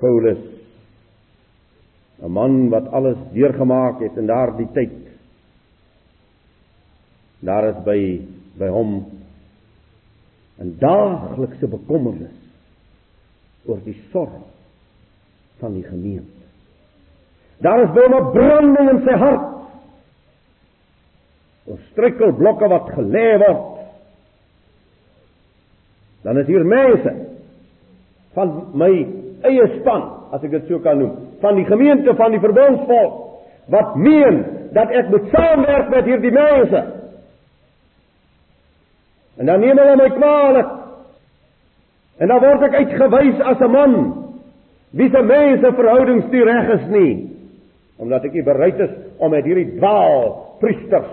Paulus 0.00 0.38
'n 2.20 2.30
man 2.30 2.68
wat 2.68 2.88
alles 2.92 3.16
deurgemaak 3.32 4.00
het 4.00 4.16
in 4.16 4.26
daardie 4.26 4.68
tyd. 4.72 4.98
Daar 7.40 7.68
is 7.68 7.84
by 7.84 8.00
by 8.58 8.68
hom 8.68 9.06
'n 10.60 10.76
daaglikse 10.78 11.66
bekommernis 11.66 12.36
oor 13.64 13.80
die 13.84 13.96
sorg 14.12 14.44
van 15.58 15.72
die 15.74 15.84
gemeente. 15.84 16.44
Daar 17.60 17.82
is 17.82 17.92
binne 17.92 18.20
branding 18.32 18.90
in 18.90 19.02
sy 19.04 19.16
hart. 19.20 19.48
Oor 21.64 21.78
struikelblokke 21.90 22.68
wat 22.68 22.92
gelê 22.96 23.26
word. 23.38 23.66
Dan 26.22 26.38
is 26.38 26.46
hier 26.46 26.64
mense 26.64 27.12
van 28.36 28.54
my 28.76 28.92
eie 29.48 29.66
span, 29.80 30.06
as 30.32 30.44
ek 30.44 30.50
dit 30.50 30.68
so 30.68 30.78
kan 30.84 30.98
noem, 30.98 31.16
van 31.40 31.58
die 31.58 31.66
gemeente 31.68 32.14
van 32.18 32.34
die 32.34 32.42
verbondsvolk 32.42 33.26
wat 33.70 33.94
meen 33.96 34.42
dat 34.74 34.90
ek 34.94 35.10
moet 35.10 35.28
saamwerk 35.34 35.90
met 35.90 36.08
hierdie 36.08 36.34
mense. 36.34 36.80
En 39.40 39.46
dan 39.46 39.60
neem 39.60 39.78
hulle 39.78 39.96
my 39.96 40.08
kwaalik. 40.16 40.72
En 42.20 42.28
dan 42.28 42.42
word 42.42 42.66
ek 42.68 42.74
uitgewys 42.82 43.40
as 43.40 43.60
'n 43.60 43.70
man 43.70 43.94
wie 44.90 45.10
se 45.10 45.22
mense 45.22 45.72
verhoudings 45.72 46.26
nie 46.32 46.44
reg 46.44 46.68
is 46.74 46.86
nie, 46.90 47.30
omdat 47.98 48.24
ek 48.24 48.32
nie 48.32 48.42
bereid 48.42 48.80
is 48.80 48.90
om 49.18 49.30
met 49.30 49.44
hierdie 49.44 49.76
dwaal 49.78 50.56
priesters 50.60 51.12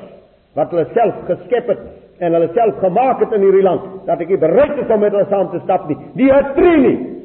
wat 0.58 0.72
hulle 0.72 0.88
self 0.94 1.16
geskep 1.28 1.68
het 1.68 1.80
en 2.20 2.34
hulle 2.34 2.50
self 2.54 2.80
gemaak 2.82 3.20
het 3.20 3.32
in 3.32 3.42
hierdie 3.42 3.64
land, 3.64 3.82
dat 4.06 4.20
ek 4.20 4.30
nie 4.30 4.38
bereid 4.38 4.78
is 4.82 4.90
om 4.90 5.00
met 5.00 5.12
hulle 5.12 5.30
saam 5.30 5.52
te 5.52 5.60
stap 5.64 5.88
nie. 5.88 5.98
Die 6.16 6.32
het 6.34 6.56
tree 6.56 6.78
nie. 6.78 7.17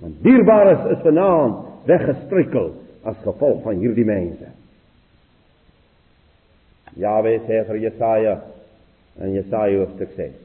Want 0.00 0.22
dierbares 0.24 0.86
is 0.94 1.02
vanaand 1.04 1.86
weggestruikel 1.88 2.72
as 3.02 3.16
gevolg 3.24 3.62
van 3.64 3.80
hierdie 3.80 4.06
mense. 4.08 4.48
Jahwe 7.00 7.36
sê 7.46 7.60
vir 7.68 7.80
Jesaja 7.84 8.38
in 9.20 9.34
Jesaja 9.36 9.82
hoofstuk 9.82 10.14
6. 10.16 10.38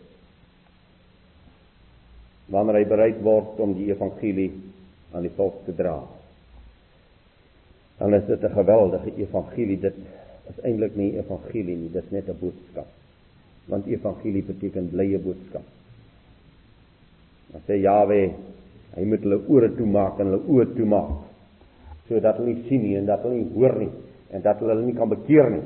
Wanneer 2.53 2.81
hy 2.81 2.85
bereid 2.89 3.21
word 3.25 3.59
om 3.63 3.73
die 3.77 3.89
evangelie 3.89 4.51
aan 5.15 5.25
die 5.25 5.33
volk 5.37 5.63
te 5.65 5.73
dra. 5.75 5.97
Dan 7.97 8.13
is 8.13 8.25
dit 8.27 8.43
'n 8.43 8.53
geweldige 8.53 9.15
evangelie. 9.15 9.79
Dit 9.79 9.95
is 10.49 10.59
eintlik 10.63 10.95
nie 10.95 11.17
evangelie 11.17 11.77
nie, 11.77 11.91
dis 11.91 12.11
net 12.11 12.27
'n 12.29 12.37
boodskap. 12.39 12.87
Want 13.65 13.87
evangelie 13.87 14.43
beteken 14.43 14.89
blye 14.89 15.17
boodskap. 15.17 15.63
Dan 17.51 17.61
sê 17.67 17.79
Jahwe 17.81 18.33
Hy 18.95 19.03
moet 19.03 19.23
hulle 19.25 19.41
ore 19.51 19.69
toemaak 19.75 20.19
en 20.19 20.31
hulle 20.31 20.43
oë 20.47 20.73
toemaak 20.75 21.15
sodat 22.07 22.37
hulle 22.39 22.53
nie 22.53 22.67
sien 22.69 22.83
nie 22.85 22.97
en 22.99 23.07
dat 23.09 23.23
hulle 23.25 23.41
nie 23.41 23.53
hoor 23.55 23.75
nie 23.81 23.91
en 24.31 24.43
dat 24.45 24.61
hulle 24.61 24.75
hulle 24.75 24.85
nie 24.85 24.95
kan 24.97 25.09
bekeer 25.09 25.49
nie. 25.51 25.63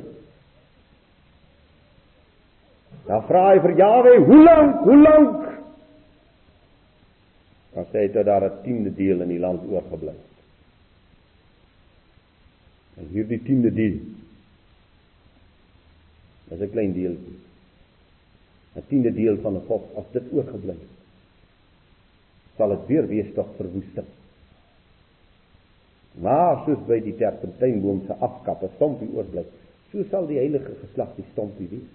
Dan 3.09 3.25
vra 3.27 3.43
hy 3.49 3.59
vir 3.63 3.75
Jawe, 3.77 4.13
"Hoe 4.25 4.43
lank? 4.43 4.81
Hoe 4.85 4.97
lank?" 4.97 5.45
Dan 7.73 7.85
sê 7.91 8.05
hy 8.05 8.07
dat 8.13 8.25
daar 8.25 8.43
'n 8.43 8.61
tiende 8.63 8.91
deel 8.95 9.21
in 9.21 9.29
die 9.29 9.39
land 9.39 9.61
oorgebly 9.69 10.13
het. 10.13 10.37
En 12.97 13.07
hierdie 13.13 13.43
tiende 13.43 13.71
deel 13.71 13.99
is 16.51 16.59
'n 16.61 16.71
klein 16.71 16.93
deeltjie. 16.93 17.39
'n 18.75 18.83
Tiende 18.87 19.13
deel 19.13 19.37
van 19.37 19.55
'n 19.55 19.65
volk 19.67 19.83
as 19.97 20.05
dit 20.11 20.23
oorgebly 20.33 20.73
het 20.73 20.98
sal 22.59 22.75
dit 22.75 22.89
weer 22.91 23.07
wees 23.07 23.29
tot 23.37 23.53
verwoesting. 23.57 24.07
Maar 26.19 26.65
soos 26.65 26.81
by 26.89 26.97
die 27.05 27.15
terpentynboom 27.15 28.03
se 28.07 28.17
afkap 28.19 28.63
'n 28.63 28.75
stompie 28.75 29.07
oorbly, 29.15 29.45
so 29.91 30.03
sal 30.11 30.27
die 30.27 30.41
heilige 30.41 30.75
geslag 30.81 31.15
die 31.15 31.25
stompie 31.31 31.69
wees. 31.71 31.91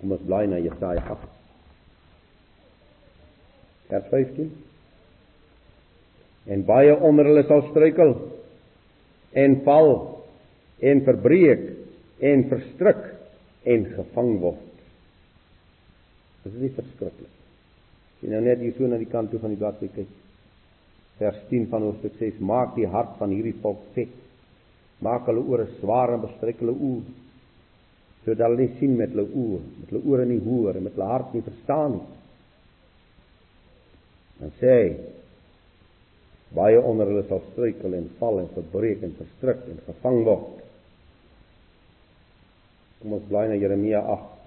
Kom 0.00 0.12
ons 0.12 0.24
bly 0.26 0.46
na 0.46 0.58
Jesaja 0.58 1.02
8. 1.04 1.28
Vers 3.88 4.08
15. 4.08 4.50
En 6.46 6.64
baie 6.64 6.96
onder 6.96 7.24
hulle 7.24 7.44
sal 7.46 7.62
struikel 7.68 8.16
en 9.32 9.60
val 9.62 9.92
en 10.80 11.04
verbreek 11.04 11.68
en 12.18 12.48
verstrik 12.48 13.04
en 13.62 13.86
gevang 13.94 14.40
word. 14.40 14.72
Dit 16.42 16.52
is 16.52 16.60
nie 16.60 16.74
verskriklik. 16.74 17.41
Jy 18.22 18.30
nou 18.30 18.42
net 18.44 18.60
hier 18.62 18.74
so 18.76 18.86
na 18.86 19.00
die 19.00 19.10
kant 19.10 19.32
toe 19.32 19.40
van 19.42 19.50
die 19.50 19.58
bladsy 19.58 19.88
kyk. 19.90 20.10
Vers 21.18 21.40
10 21.50 21.66
van 21.72 21.88
hoofstuk 21.88 22.14
6: 22.20 22.38
Maak 22.38 22.76
die 22.78 22.86
hart 22.90 23.16
van 23.18 23.34
hierdie 23.34 23.56
volk 23.62 23.82
vet. 23.96 24.14
Maak 25.02 25.26
hulle 25.26 25.42
ore 25.42 25.66
swaar 25.80 26.14
en 26.14 26.22
bestrek 26.22 26.62
hulle 26.62 26.76
oë 26.78 27.18
sodat 28.22 28.46
hulle 28.46 28.60
nie 28.62 28.74
sien 28.78 28.92
met 28.94 29.10
hulle 29.10 29.24
oë, 29.26 29.60
met 29.80 29.88
hulle 29.90 30.02
ore 30.12 30.26
nie 30.30 30.38
hoor 30.44 30.76
en 30.78 30.84
met 30.86 30.94
hulle 30.94 31.08
hart 31.10 31.32
nie 31.34 31.42
verstaan 31.42 31.96
nie. 31.96 32.04
Dan 34.38 34.52
sê 34.60 34.76
hy 34.76 34.92
baie 36.54 36.78
onder 36.78 37.10
hulle 37.10 37.24
sal 37.26 37.42
struikel 37.48 37.96
en 37.98 38.06
val 38.20 38.38
en 38.42 38.52
verbreek 38.54 39.02
en 39.02 39.16
verstrik 39.18 39.64
en 39.72 39.82
gevang 39.88 40.20
word. 40.28 40.62
Kom 43.00 43.16
ons 43.18 43.26
bly 43.26 43.48
na 43.50 43.58
Jeremia 43.58 44.04
8 44.14 44.41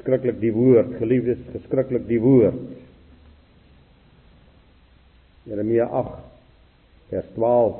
skrikkelik 0.00 0.38
die 0.42 0.52
woord, 0.54 0.96
geliefdes, 1.00 1.42
geskrikkelik 1.54 2.06
die 2.08 2.20
woord. 2.22 2.58
Jeremia 5.46 5.86
8 5.86 6.16
vers 7.10 7.28
12. 7.34 7.76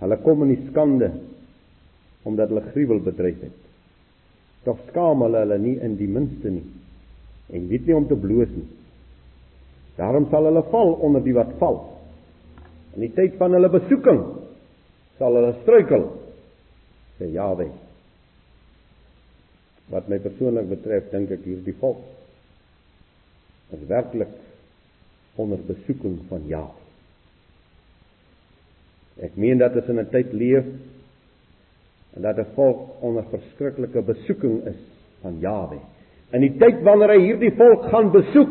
Hulle 0.00 0.16
kom 0.24 0.44
in 0.46 0.54
die 0.54 0.62
skande 0.70 1.10
omdat 2.28 2.52
hulle 2.52 2.66
gruwel 2.72 3.00
bedryf 3.04 3.40
het. 3.44 3.56
Tog 4.64 4.80
skaam 4.90 5.24
hulle 5.24 5.44
hulle 5.44 5.58
nie 5.60 5.76
in 5.80 5.96
die 6.00 6.08
minste 6.08 6.52
nie 6.52 6.66
en 7.50 7.66
weet 7.66 7.88
nie 7.88 7.96
om 7.96 8.06
te 8.06 8.16
bloos 8.16 8.50
nie. 8.54 8.68
Daarom 9.98 10.28
sal 10.30 10.46
hulle 10.46 10.62
val 10.70 10.92
onder 11.02 11.24
die 11.24 11.34
wat 11.36 11.50
val. 11.58 11.80
In 12.94 13.04
die 13.04 13.12
tyd 13.16 13.36
van 13.40 13.56
hulle 13.56 13.70
besoeking 13.72 14.20
sal 15.18 15.36
hulle 15.36 15.52
struikel. 15.62 16.06
Sê 17.18 17.28
Jahwe. 17.34 17.68
Wat 19.90 20.08
my 20.08 20.18
persoonlik 20.22 20.68
betref, 20.70 21.10
dink 21.10 21.32
ek 21.34 21.46
hierdie 21.46 21.76
volk 21.80 22.06
is 23.70 23.82
werklik 23.86 24.32
onder 25.38 25.60
besoeking 25.62 26.16
van 26.26 26.46
Jahwe. 26.50 26.78
Ek 29.22 29.36
meen 29.38 29.60
dat 29.60 29.76
ons 29.78 29.90
in 29.92 30.00
'n 30.00 30.10
tyd 30.10 30.32
leef 30.32 30.64
en 32.16 32.22
dat 32.22 32.38
'n 32.38 32.50
volk 32.54 33.02
onder 33.02 33.24
verskriklike 33.30 34.02
besoeking 34.02 34.66
is 34.66 34.80
van 35.22 35.38
Jahwe. 35.38 35.78
In 36.32 36.40
die 36.40 36.56
tyd 36.58 36.82
wanneer 36.82 37.14
hy 37.14 37.20
hierdie 37.20 37.54
volk 37.54 37.84
gaan 37.90 38.10
besoek, 38.10 38.50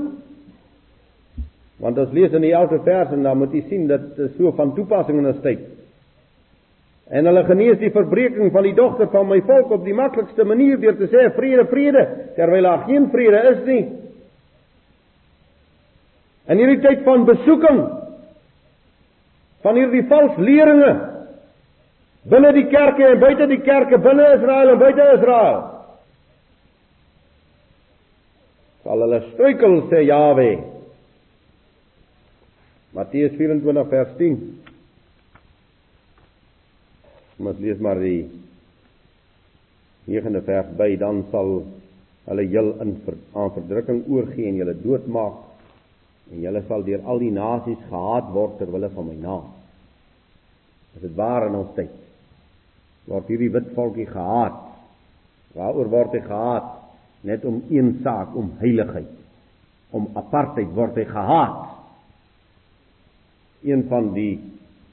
want 1.80 1.98
ons 1.98 2.12
lees 2.12 2.32
in 2.32 2.42
die 2.42 2.54
11de 2.54 2.84
vers 2.84 3.12
en 3.12 3.24
dan 3.24 3.38
moet 3.38 3.52
jy 3.52 3.64
sien 3.70 3.88
dat 3.88 4.16
dit 4.16 4.32
so 4.38 4.52
van 4.52 4.76
toepassing 4.76 5.18
in 5.18 5.28
ons 5.28 5.42
tyd 5.42 5.60
En 7.10 7.26
hulle 7.26 7.42
genees 7.48 7.80
die 7.82 7.90
verbreeking 7.90 8.52
van 8.54 8.68
die 8.68 8.76
dogter 8.78 9.10
van 9.10 9.26
my 9.32 9.40
volk 9.48 9.72
op 9.74 9.86
die 9.86 9.96
maklikste 9.98 10.46
manier 10.46 10.78
deur 10.78 10.98
te 11.00 11.08
sê 11.10 11.26
vrede, 11.34 11.66
vrede, 11.72 12.04
terwyl 12.36 12.68
daar 12.70 12.84
geen 12.86 13.08
vrede 13.10 13.40
is 13.54 13.64
nie. 13.66 13.82
In 16.54 16.62
hierdie 16.62 16.84
tyd 16.86 17.02
van 17.08 17.26
besoeking 17.26 17.82
van 19.66 19.76
hierdie 19.76 20.06
valse 20.10 20.40
leringe 20.42 20.94
binne 22.30 22.54
die 22.56 22.68
kerke 22.70 23.10
en 23.10 23.20
buite 23.20 23.48
die 23.50 23.62
kerke, 23.66 23.98
binne 23.98 24.30
Israel 24.38 24.76
en 24.76 24.80
buite 24.80 25.12
Israel. 25.18 25.60
Sal 28.86 29.02
hulle 29.06 29.24
struikel 29.32 29.80
sê 29.90 30.06
Jawe. 30.06 30.50
Matteus 32.94 33.34
24 33.38 33.90
vers 33.90 34.18
10 34.22 34.38
Kom 37.40 37.54
ons 37.54 37.60
lees 37.64 37.80
maar 37.80 37.96
die 38.04 38.26
9de 40.12 40.42
vers 40.44 40.74
by 40.76 40.90
dan 41.00 41.22
sal 41.32 41.62
hulle 42.26 42.44
jul 42.52 42.74
in 42.84 42.98
ver, 43.06 43.16
aan 43.32 43.54
verdrukking 43.56 44.02
oorgee 44.12 44.50
en 44.50 44.58
julle 44.60 44.74
doodmaak 44.82 45.38
en 46.34 46.42
julle 46.44 46.62
sal 46.68 46.84
deur 46.84 47.08
al 47.08 47.24
die 47.24 47.32
nasies 47.32 47.80
gehaat 47.88 48.28
word 48.36 48.58
ter 48.60 48.68
wille 48.74 48.90
van 48.92 49.08
my 49.08 49.16
naam. 49.24 49.48
Is 50.98 51.06
dit 51.08 51.16
waar 51.16 51.48
in 51.48 51.56
ons 51.62 51.72
tyd? 51.80 51.96
Word 53.08 53.32
hierdie 53.32 53.54
wit 53.56 53.72
volkie 53.78 54.10
gehaat? 54.12 54.60
Waaroor 55.56 55.96
word 55.96 56.20
hy 56.20 56.26
gehaat? 56.28 56.70
Net 57.24 57.48
om 57.48 57.64
een 57.72 58.02
saak, 58.04 58.36
om 58.36 58.52
heiligheid. 58.60 59.16
Om 59.96 60.12
apartheid 60.20 60.76
word 60.76 61.00
hy 61.00 61.08
gehaat. 61.08 61.64
Een 63.64 63.88
van 63.88 64.12
die 64.20 64.34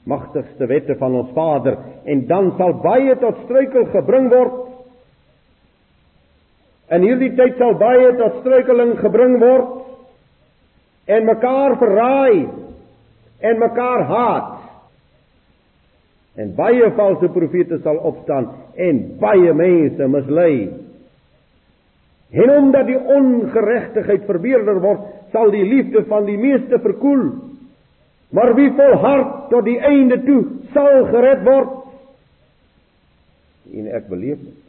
magtigste 0.07 0.67
wette 0.69 0.95
van 0.99 1.15
ons 1.21 1.33
Vader 1.35 1.77
en 2.07 2.23
dan 2.29 2.53
sal 2.57 2.77
baie 2.83 3.15
tot 3.21 3.43
struikel 3.45 3.89
gebring 3.93 4.29
word. 4.31 4.63
In 6.95 7.03
hierdie 7.03 7.33
tyd 7.35 7.57
sal 7.59 7.75
baie 7.79 8.13
tot 8.19 8.39
struikeling 8.41 8.95
gebring 9.01 9.37
word 9.43 9.73
en 11.11 11.27
mekaar 11.27 11.75
verraai 11.81 12.47
en 13.39 13.59
mekaar 13.59 14.05
haat. 14.11 14.53
En 16.37 16.53
baie 16.55 16.91
valse 16.95 17.27
profete 17.33 17.79
sal 17.83 17.99
opstaan 18.07 18.51
en 18.75 18.99
baie 19.19 19.53
mense 19.57 20.07
mislei. 20.13 20.69
En 22.31 22.49
omdat 22.51 22.87
die 22.89 22.99
ongeregtigheid 22.99 24.25
verbeerder 24.27 24.81
word, 24.83 25.05
sal 25.31 25.51
die 25.51 25.63
liefde 25.63 26.03
van 26.09 26.27
die 26.27 26.37
meeste 26.37 26.79
verkoel. 26.83 27.29
Maar 28.29 28.53
wie 28.55 28.69
volhard 28.75 29.49
tot 29.49 29.63
die 29.67 29.79
einde 29.79 30.19
toe, 30.25 30.41
sal 30.73 31.05
gered 31.11 31.43
word. 31.47 31.73
En 33.77 33.87
ek 33.95 34.07
beleef 34.11 34.41
dit. 34.43 34.63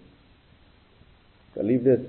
Geliefdes, 1.59 2.05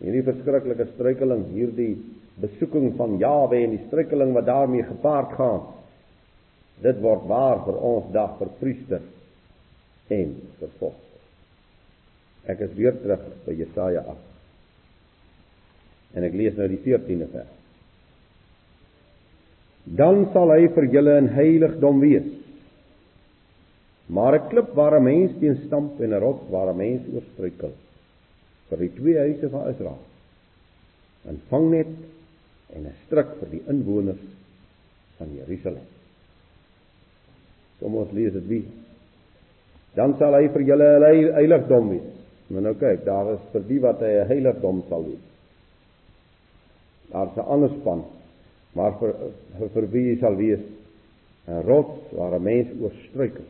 hierdie 0.00 0.24
verskriklike 0.24 0.86
struikeling, 0.94 1.44
hierdie 1.52 1.94
besoeking 2.40 2.94
van 2.98 3.18
Jawe 3.20 3.58
en 3.60 3.74
die 3.76 3.84
struikeling 3.86 4.32
wat 4.36 4.48
daarmee 4.48 4.86
gepaard 4.88 5.34
gaan, 5.38 5.66
dit 6.82 7.00
word 7.04 7.26
waar 7.30 7.60
vir 7.66 7.76
ons 7.92 8.06
dag 8.14 8.38
vir 8.40 8.54
priester 8.60 9.04
en 10.12 10.32
vir 10.60 10.72
volk. 10.80 11.02
Ek 12.50 12.60
is 12.66 12.72
weer 12.76 12.96
terug 13.00 13.22
by 13.46 13.54
Jesaja 13.56 14.02
8. 14.04 14.32
En 16.14 16.26
ek 16.26 16.34
lees 16.36 16.56
nou 16.58 16.66
die 16.70 16.80
14de 16.84 17.28
vers. 17.32 17.63
Dan 19.84 20.30
sal 20.32 20.50
hy 20.50 20.68
vir 20.68 20.84
julle 20.84 21.20
'n 21.20 21.28
heiligdom 21.28 22.00
wees. 22.00 22.28
Maar 24.08 24.34
'n 24.34 24.48
klip 24.48 24.74
waar 24.74 24.96
'n 24.96 25.04
mens 25.04 25.32
teen 25.40 25.56
stamp 25.66 26.00
en 26.00 26.12
'n 26.12 26.20
rots 26.20 26.50
waar 26.50 26.72
'n 26.72 26.76
mens 26.76 27.02
oor 27.14 27.22
struikel. 27.32 27.72
vir 28.74 28.88
die 28.88 28.94
twee 28.96 29.18
huise 29.18 29.50
van 29.52 29.68
Israel. 29.70 30.00
'n 31.28 31.40
Vangnet 31.48 31.92
en 32.74 32.86
'n 32.86 32.96
struik 33.06 33.36
vir 33.40 33.50
die 33.50 33.62
inwoners 33.68 34.24
van 35.18 35.28
Jerusalem. 35.34 35.86
Kom 37.78 37.96
ons 37.96 38.12
lees 38.12 38.32
dit 38.32 38.46
wie. 38.48 38.64
Dan 39.94 40.16
sal 40.18 40.34
hy 40.34 40.48
vir 40.48 40.62
julle 40.62 40.88
'n 40.98 41.32
heiligdom 41.34 41.88
wees. 41.90 42.10
Maar 42.48 42.62
nou 42.62 42.74
kyk, 42.74 43.04
daar 43.04 43.32
is 43.34 43.40
vir 43.52 43.62
die 43.68 43.80
wat 43.80 44.00
hy 44.00 44.12
'n 44.20 44.28
heiligdom 44.28 44.82
sal 44.88 45.04
wees. 45.04 45.24
Daar's 47.12 47.36
'n 47.36 47.48
ander 47.48 47.70
span, 47.80 48.04
maar 48.74 48.96
vir 49.00 49.14
vir, 49.58 49.68
vir 49.74 49.88
wie 49.92 50.16
sal 50.20 50.36
wees 50.38 50.62
'n 51.46 51.62
rots 51.66 52.12
waar 52.12 52.34
'n 52.38 52.42
mens 52.42 52.68
oor 52.80 52.92
struikel. 53.08 53.44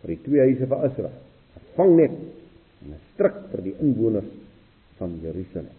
Vir 0.00 0.08
die 0.08 0.22
twee 0.22 0.40
huise 0.40 0.66
van 0.66 0.84
Israel. 0.90 1.18
'n 1.56 1.66
Vangnet 1.74 2.16
en 2.82 2.90
'n 2.94 3.00
struik 3.12 3.38
vir 3.50 3.62
die 3.62 3.76
inwoners 3.80 4.32
van 4.98 5.18
Jerusalem. 5.22 5.76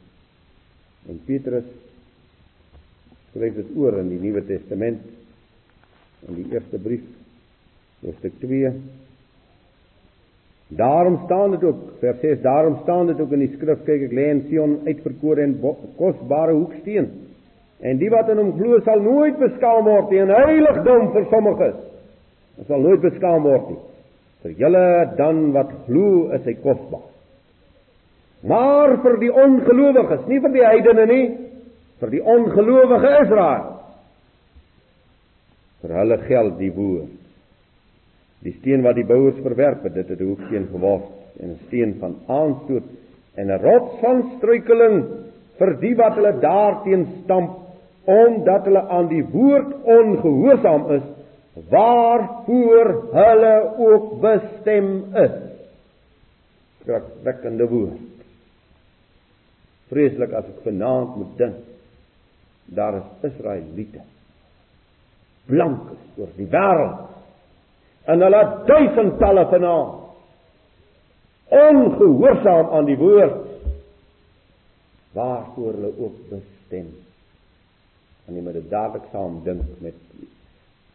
En 1.09 1.19
Petrus 1.25 1.65
skryf 3.31 3.55
dit 3.55 3.75
oor 3.75 3.99
in 3.99 4.09
die 4.09 4.19
Nuwe 4.19 4.45
Testament 4.45 5.01
in 6.27 6.35
die 6.35 6.51
eerste 6.53 6.77
brief 6.77 7.03
hoofstuk 8.01 8.39
2 8.39 8.71
Daarom 10.73 11.19
staan 11.25 11.51
dit 11.51 11.63
ook 11.63 11.81
vers 11.99 12.19
6 12.19 12.41
daarom 12.41 12.77
staan 12.81 13.07
dit 13.07 13.19
ook 13.19 13.31
in 13.31 13.43
die 13.43 13.51
skrif 13.55 13.83
kyk 13.85 14.07
ek 14.07 14.13
lê 14.15 14.29
in 14.31 14.45
Sion 14.47 14.79
uitverkore 14.87 15.43
en 15.43 15.59
kosbare 15.97 16.53
hoeksteen 16.53 17.09
en 17.81 17.97
die 17.97 18.09
wat 18.09 18.29
in 18.29 18.37
hom 18.37 18.51
glo 18.57 18.79
sal 18.79 18.99
nooit 18.99 19.39
beskaam 19.39 19.85
word 19.85 20.11
nie 20.11 20.21
'n 20.21 20.29
heiligdom 20.29 21.11
vir 21.13 21.25
sommiges 21.29 21.79
dit 22.57 22.67
sal 22.67 22.79
nooit 22.79 23.01
beskaam 23.01 23.43
word 23.43 23.69
nie 23.69 23.81
vir 24.43 24.51
julle 24.51 25.15
dan 25.17 25.51
wat 25.53 25.71
glo 25.87 26.29
is 26.31 26.45
hy 26.45 26.53
kosbaar 26.53 27.09
maar 28.43 28.97
vir 29.01 29.17
die 29.17 29.31
ongelowiges 29.31 30.27
nie 30.27 30.39
vir 30.39 30.51
die 30.51 30.65
heidene 30.65 31.05
nie 31.05 31.25
vir 32.03 32.11
die 32.11 32.23
ongelowige 32.23 33.11
Israel. 33.23 33.67
Vir 35.83 35.95
hulle 35.99 36.17
geld 36.27 36.57
die 36.59 36.71
woord. 36.75 37.19
Die 38.43 38.55
steen 38.57 38.83
wat 38.83 38.97
die 38.99 39.07
bouers 39.07 39.39
verwerp 39.43 39.85
het, 39.87 39.95
dit 39.95 40.09
het 40.11 40.19
'n 40.19 40.27
hoeksteen 40.27 40.67
geword 40.71 41.07
en 41.39 41.49
'n 41.51 41.59
steen 41.67 41.95
van 41.99 42.15
aanstoot 42.27 42.87
en 43.35 43.47
'n 43.47 43.61
rots 43.63 43.99
van 44.01 44.23
struikeling 44.37 44.97
vir 45.57 45.71
die 45.79 45.95
wat 45.95 46.15
hulle 46.15 46.39
daarteen 46.39 47.07
stamp 47.23 47.51
omdat 48.05 48.65
hulle 48.67 48.83
aan 48.91 49.07
die 49.11 49.23
woord 49.31 49.73
ongehoorsaam 49.83 50.87
is 50.97 51.05
waarvoor 51.69 52.89
hulle 53.13 53.53
ook 53.77 54.07
bestem 54.21 54.89
is. 55.13 55.35
Skrikwekkende 56.81 57.67
woord. 57.69 58.09
Vreeslik 59.93 60.33
as 60.33 60.49
ek 60.49 60.65
vanaand 60.65 61.15
moet 61.19 61.37
dink 61.37 61.61
daar 62.73 62.95
is 62.97 63.31
Israeliete 63.31 64.01
blankes 65.45 66.03
oor 66.17 66.29
die 66.37 66.47
wêreld 66.47 68.07
en 68.11 68.23
hulle 68.23 68.41
duisendtalle 68.69 69.43
vanaand 69.51 69.99
ongehoorsaam 71.63 72.71
aan 72.77 72.87
die 72.87 72.97
woord 72.97 73.41
waarvoor 75.17 75.73
hulle 75.75 75.91
ook 76.05 76.21
bestem 76.29 76.87
en 78.27 78.35
jy 78.37 78.41
moet 78.45 78.59
dit 78.59 78.69
dadelik 78.71 79.05
saam 79.11 79.41
dink 79.47 79.81
met 79.83 79.99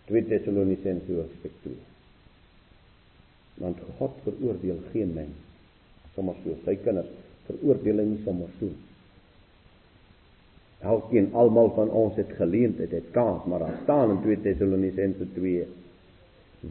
2 0.08 0.24
Tessalonisense 0.32 1.12
hoofstuk 1.12 1.54
2 1.62 1.76
want 3.62 3.78
God 3.98 4.20
veroordeel 4.26 4.82
geen 4.92 5.14
mens 5.14 5.38
sommer 6.14 6.36
so 6.44 6.56
sy 6.64 6.78
kinders 6.84 7.10
veroordeel 7.48 8.02
hy 8.02 8.06
nie 8.12 8.22
sommer 8.24 8.50
so 8.60 8.70
Elkeen 10.78 11.32
almal 11.34 11.72
van 11.74 11.88
ons 11.90 12.14
het 12.14 12.30
geleentheid, 12.38 12.92
het 12.94 13.10
kans, 13.10 13.42
maar 13.50 13.58
daar 13.58 13.78
staan 13.82 14.10
in 14.10 14.20
2 14.22 14.40
Tessalonisense 14.40 15.26
2. 15.34 15.64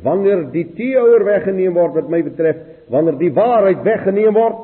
Wanneer 0.03 0.45
die 0.51 0.63
teeouer 0.75 1.25
weggeneem 1.27 1.75
word 1.75 1.97
wat 1.99 2.11
my 2.11 2.21
betref, 2.23 2.61
wanneer 2.91 3.17
die 3.19 3.33
waarheid 3.35 3.83
weggeneem 3.83 4.35
word, 4.35 4.61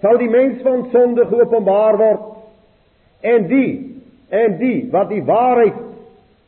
sal 0.00 0.16
die 0.20 0.30
mens 0.32 0.62
van 0.64 0.86
sonde 0.92 1.26
geopenbaar 1.28 2.00
word. 2.00 2.24
En 3.20 3.46
die 3.52 3.68
en 4.28 4.58
die 4.58 4.88
wat 4.90 5.10
die 5.12 5.22
waarheid 5.26 5.82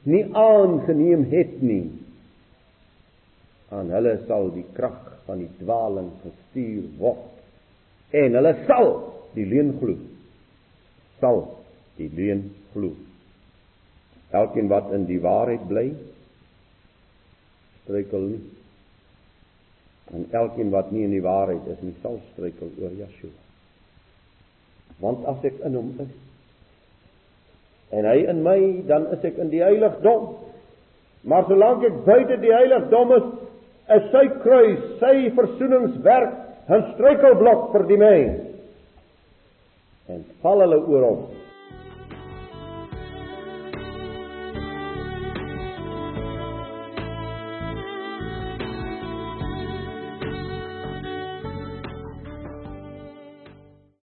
nie 0.09 0.25
aangeneem 0.35 1.27
het 1.31 1.59
nie, 1.63 1.87
aan 3.75 3.91
hulle 3.93 4.15
sal 4.27 4.49
die 4.55 4.65
krag 4.77 5.01
van 5.27 5.43
die 5.43 5.51
dwaling 5.61 6.09
gestuur 6.23 6.87
word. 7.01 7.27
En 8.17 8.39
hulle 8.39 8.55
sal 8.65 8.93
die 9.37 9.45
leuen 9.49 9.75
glo. 9.81 9.97
Sal 11.21 11.43
die 11.99 12.09
leuen 12.15 12.47
glo. 12.73 12.95
Elkeen 14.39 14.71
wat 14.73 14.93
in 14.97 15.05
die 15.09 15.21
waarheid 15.25 15.67
bly, 15.69 15.91
struikel 17.83 18.25
nie. 18.33 18.41
En 20.17 20.25
elkeen 20.37 20.73
wat 20.73 20.89
nie 20.93 21.05
in 21.05 21.13
die 21.13 21.25
waarheid 21.25 21.69
is 21.69 21.81
nie, 21.85 21.95
sal 22.01 22.17
struikel 22.33 22.73
oor 22.81 22.97
Yeshua. 22.97 23.35
Want 25.05 25.29
as 25.29 25.45
ek 25.49 25.61
in 25.69 25.77
hom 25.77 25.93
is 26.01 26.13
en 27.91 28.05
hy 28.05 28.19
in 28.29 28.43
my, 28.45 28.59
dan 28.89 29.07
is 29.15 29.25
ek 29.25 29.39
in 29.41 29.51
die 29.53 29.63
heiligdom. 29.65 30.35
Maar 31.29 31.47
solank 31.49 31.85
ek 31.89 32.05
buite 32.07 32.37
die 32.43 32.53
heiligdom 32.53 33.15
is, 33.17 33.27
is 33.97 34.11
sy 34.13 34.27
kruis, 34.43 34.85
sy 35.01 35.15
versoeningswerk 35.37 36.35
'n 36.69 36.85
struikelblok 36.95 37.73
vir 37.73 37.87
die 37.89 37.97
mens. 37.97 38.41
En 40.09 40.25
val 40.43 40.61
hulle 40.65 40.81
oor 40.85 41.05
hom 41.09 41.21